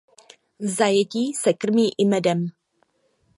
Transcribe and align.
V 0.59 0.67
zajetí 0.67 1.33
se 1.33 1.53
krmí 1.53 1.91
i 1.97 2.05
medem. 2.05 2.47